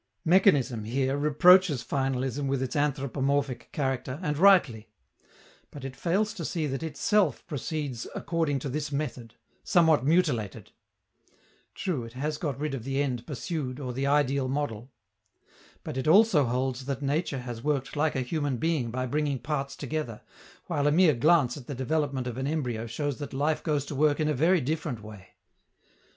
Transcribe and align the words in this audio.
Mechanism, 0.25 0.83
here, 0.85 1.15
reproaches 1.15 1.83
finalism 1.83 2.47
with 2.47 2.63
its 2.63 2.75
anthropomorphic 2.75 3.69
character, 3.71 4.17
and 4.23 4.35
rightly. 4.35 4.89
But 5.69 5.85
it 5.85 5.95
fails 5.95 6.33
to 6.33 6.43
see 6.43 6.65
that 6.65 6.81
itself 6.81 7.45
proceeds 7.45 8.07
according 8.15 8.57
to 8.61 8.69
this 8.69 8.91
method 8.91 9.35
somewhat 9.63 10.03
mutilated! 10.03 10.71
True, 11.75 12.03
it 12.03 12.13
has 12.13 12.39
got 12.39 12.59
rid 12.59 12.73
of 12.73 12.83
the 12.83 12.99
end 12.99 13.27
pursued 13.27 13.79
or 13.79 13.93
the 13.93 14.07
ideal 14.07 14.47
model. 14.47 14.91
But 15.83 15.97
it 15.97 16.07
also 16.07 16.45
holds 16.45 16.85
that 16.85 17.03
nature 17.03 17.41
has 17.41 17.61
worked 17.63 17.95
like 17.95 18.15
a 18.15 18.21
human 18.21 18.57
being 18.57 18.89
by 18.89 19.05
bringing 19.05 19.37
parts 19.37 19.75
together, 19.75 20.21
while 20.65 20.87
a 20.87 20.91
mere 20.91 21.13
glance 21.13 21.57
at 21.57 21.67
the 21.67 21.75
development 21.75 22.25
of 22.25 22.39
an 22.39 22.47
embryo 22.47 22.87
shows 22.87 23.19
that 23.19 23.35
life 23.35 23.61
goes 23.61 23.85
to 23.85 23.93
work 23.93 24.19
in 24.19 24.27
a 24.29 24.33
very 24.33 24.61
different 24.61 25.03
way. 25.03 25.35